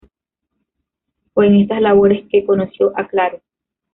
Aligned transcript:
Fue 1.35 1.45
en 1.45 1.57
estas 1.57 1.79
labores 1.79 2.25
que 2.31 2.43
conoció 2.43 2.91
a 2.97 3.07
Claro. 3.07 3.39